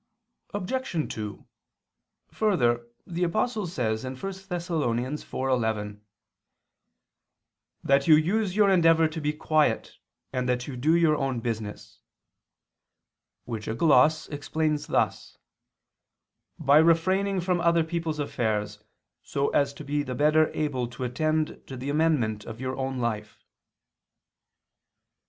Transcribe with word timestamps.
Obj. 0.55 1.13
2: 1.13 1.45
Further, 2.31 2.87
the 3.05 3.23
Apostle 3.23 3.67
says 3.67 4.03
(1 4.03 4.15
Thess. 4.15 4.67
4:11): 4.67 5.99
"That 7.83 8.07
you 8.07 8.15
use 8.15 8.55
your 8.55 8.67
endeavor 8.71 9.07
to 9.07 9.21
be 9.21 9.31
quiet, 9.31 9.99
and 10.33 10.49
that 10.49 10.65
you 10.65 10.75
do 10.75 10.95
your 10.95 11.15
own 11.15 11.39
business," 11.39 11.99
which 13.45 13.67
a 13.67 13.75
gloss 13.75 14.27
explains 14.29 14.87
thus 14.87 15.37
"by 16.57 16.79
refraining 16.79 17.39
from 17.41 17.61
other 17.61 17.83
people's 17.83 18.17
affairs, 18.17 18.79
so 19.21 19.49
as 19.49 19.71
to 19.75 19.83
be 19.83 20.01
the 20.01 20.15
better 20.15 20.49
able 20.55 20.87
to 20.87 21.03
attend 21.03 21.61
to 21.67 21.77
the 21.77 21.91
amendment 21.91 22.43
of 22.43 22.59
your 22.59 22.75
own 22.75 22.97
life." 22.97 23.45